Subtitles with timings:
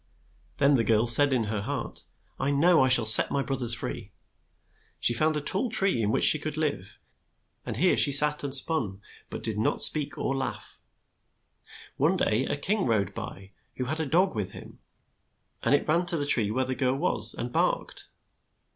[0.57, 2.05] Then the girl said in her heart,
[2.39, 4.11] "I know I shall set my broth ers free."
[4.99, 6.97] She found a tall tree in which she could live,
[7.67, 10.79] and here she sat and spun, but did not speak or laugh.
[11.97, 14.79] One day a king rode by who had a dog with him,
[15.63, 18.07] and it ran to the tree where the girl was and barked.